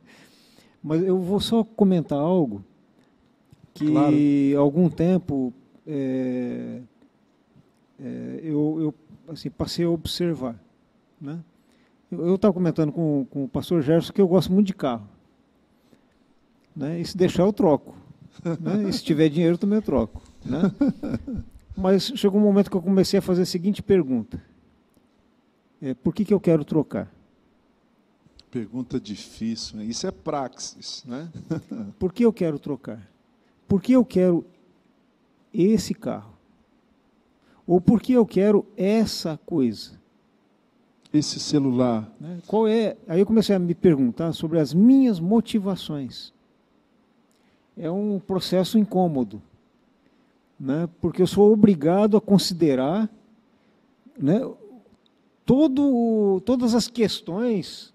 [0.81, 2.63] Mas eu vou só comentar algo
[3.73, 4.15] que, claro.
[4.59, 5.53] algum tempo,
[5.85, 6.81] é,
[7.99, 8.95] é, eu, eu
[9.31, 10.59] assim, passei a observar.
[11.19, 11.39] Né?
[12.11, 15.07] Eu estava comentando com, com o pastor Gerson que eu gosto muito de carro.
[16.75, 16.99] Né?
[16.99, 17.95] E se deixar, eu troco.
[18.59, 18.89] Né?
[18.89, 20.21] E se tiver dinheiro, também eu troco.
[20.43, 20.61] Né?
[21.75, 24.41] Mas chegou um momento que eu comecei a fazer a seguinte pergunta:
[25.81, 27.11] é, Por que, que eu quero trocar?
[28.51, 29.85] Pergunta difícil, né?
[29.85, 31.03] isso é praxis.
[31.07, 31.31] Né?
[31.97, 33.09] Por que eu quero trocar?
[33.67, 34.45] Por que eu quero
[35.53, 36.33] esse carro?
[37.65, 39.97] Ou por que eu quero essa coisa?
[41.13, 42.13] Esse celular.
[42.19, 42.41] Né?
[42.45, 42.97] Qual é?
[43.07, 46.33] Aí eu comecei a me perguntar sobre as minhas motivações
[47.77, 49.41] é um processo incômodo,
[50.59, 50.87] né?
[50.99, 53.09] porque eu sou obrigado a considerar
[54.17, 54.39] né,
[55.45, 57.90] todo, todas as questões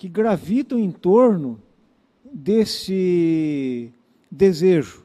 [0.00, 1.60] que gravitam em torno
[2.32, 3.92] desse
[4.30, 5.04] desejo.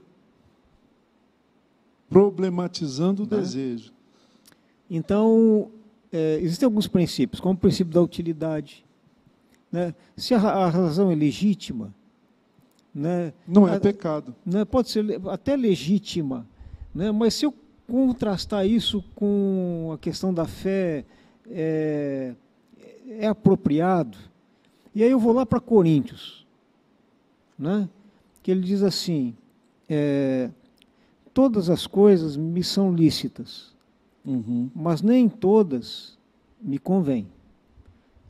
[2.09, 3.41] Problematizando o né?
[3.41, 3.91] desejo.
[4.89, 5.69] Então,
[6.13, 8.85] é, existem alguns princípios, como o princípio da utilidade.
[9.69, 9.93] Né?
[10.15, 11.93] Se a, a razão é legítima,
[12.93, 13.33] né?
[13.45, 14.33] Não é pecado.
[14.45, 14.63] Né?
[14.63, 16.47] Pode ser até legítima,
[16.93, 17.11] né?
[17.11, 17.53] mas se eu
[17.85, 21.03] contrastar isso com a questão da fé,
[21.51, 22.33] é,
[23.09, 24.17] é apropriado.
[24.95, 26.47] E aí eu vou lá para Coríntios,
[27.59, 27.89] né?
[28.45, 29.35] que ele diz assim:
[29.89, 30.51] é,
[31.33, 33.75] todas as coisas me são lícitas,
[34.23, 34.69] uhum.
[34.73, 36.15] mas nem todas
[36.61, 37.27] me convêm.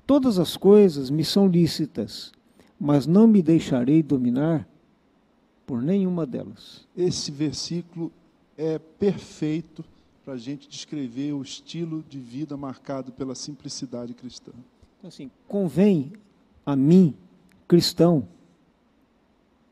[0.07, 2.31] Todas as coisas me são lícitas,
[2.79, 4.65] mas não me deixarei dominar
[5.67, 6.87] por nenhuma delas.
[6.95, 8.09] Esse versículo
[8.57, 9.83] é perfeito
[10.23, 14.53] para a gente descrever o estilo de vida marcado pela simplicidade cristã.
[14.97, 16.13] Então, assim, convém
[16.65, 17.13] a mim,
[17.67, 18.27] cristão,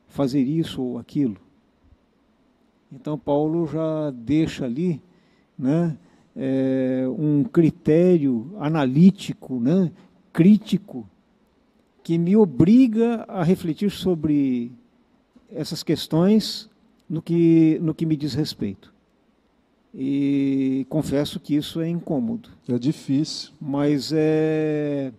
[0.07, 1.37] fazer isso ou aquilo.
[2.91, 5.01] Então, Paulo já deixa ali
[5.57, 5.97] né,
[6.35, 9.91] é, um critério analítico, né,
[10.31, 11.09] crítico,
[12.03, 14.71] que me obriga a refletir sobre
[15.49, 16.69] essas questões
[17.09, 18.93] no que, no que me diz respeito.
[19.95, 22.49] E confesso que isso é incômodo.
[22.67, 23.51] É difícil.
[23.61, 25.13] Mas é,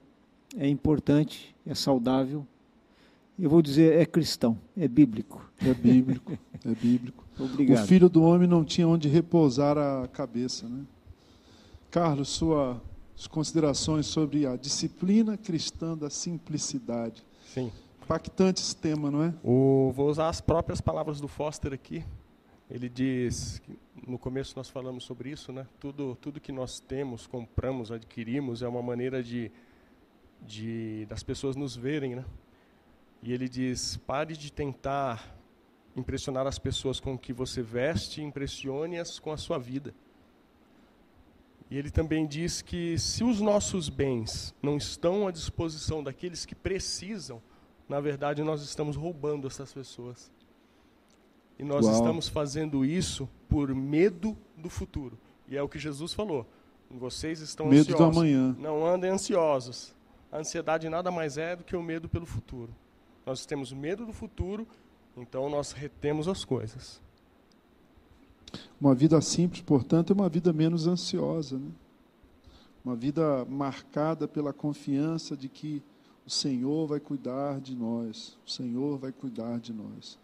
[0.56, 2.46] é importante, é saudável.
[3.38, 5.50] Eu vou dizer, é cristão, é bíblico.
[5.60, 7.24] É bíblico, é bíblico.
[7.38, 7.82] Obrigado.
[7.82, 10.68] O filho do homem não tinha onde repousar a cabeça.
[10.68, 10.84] Né?
[11.90, 12.80] Carlos, sua
[13.16, 17.24] as considerações sobre a disciplina cristã da simplicidade.
[17.46, 17.70] Sim.
[18.02, 19.32] Impactante esse tema, não é?
[19.42, 22.04] O, vou usar as próprias palavras do Foster aqui.
[22.68, 23.62] Ele diz,
[24.06, 25.66] no começo nós falamos sobre isso, né?
[25.78, 29.50] Tudo, tudo que nós temos, compramos, adquirimos, é uma maneira de
[30.46, 32.24] de das pessoas nos verem, né?
[33.22, 35.34] E ele diz: pare de tentar
[35.96, 39.94] impressionar as pessoas com o que você veste, impressione-as com a sua vida.
[41.70, 46.54] E ele também diz que se os nossos bens não estão à disposição daqueles que
[46.54, 47.40] precisam,
[47.88, 50.30] na verdade nós estamos roubando essas pessoas.
[51.58, 51.94] E nós Uau.
[51.94, 55.16] estamos fazendo isso por medo do futuro.
[55.48, 56.46] E é o que Jesus falou.
[56.90, 57.98] Vocês estão medo ansiosos.
[57.98, 58.56] do amanhã.
[58.58, 59.94] Não andem ansiosos.
[60.34, 62.74] A ansiedade nada mais é do que o medo pelo futuro.
[63.24, 64.66] Nós temos medo do futuro,
[65.16, 67.00] então nós retemos as coisas.
[68.80, 71.56] Uma vida simples, portanto, é uma vida menos ansiosa.
[71.56, 71.70] Né?
[72.84, 75.80] Uma vida marcada pela confiança de que
[76.26, 78.36] o Senhor vai cuidar de nós.
[78.44, 80.18] O Senhor vai cuidar de nós.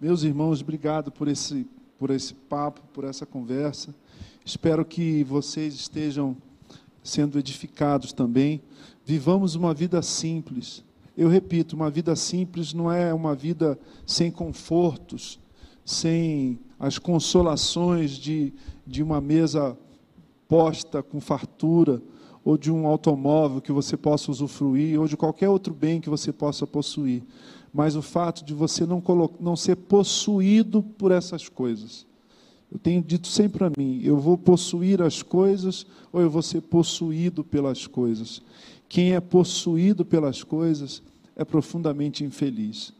[0.00, 1.68] Meus irmãos, obrigado por esse,
[2.00, 3.94] por esse papo, por essa conversa.
[4.44, 6.36] Espero que vocês estejam
[7.02, 8.62] sendo edificados também.
[9.04, 10.84] Vivamos uma vida simples.
[11.16, 15.38] Eu repito, uma vida simples não é uma vida sem confortos,
[15.84, 18.52] sem as consolações de,
[18.86, 19.76] de uma mesa
[20.48, 22.02] posta com fartura,
[22.44, 26.32] ou de um automóvel que você possa usufruir, ou de qualquer outro bem que você
[26.32, 27.22] possa possuir.
[27.72, 29.02] Mas o fato de você não,
[29.40, 32.06] não ser possuído por essas coisas.
[32.72, 36.62] Eu tenho dito sempre para mim: eu vou possuir as coisas ou eu vou ser
[36.62, 38.40] possuído pelas coisas.
[38.88, 41.02] Quem é possuído pelas coisas
[41.36, 42.92] é profundamente infeliz.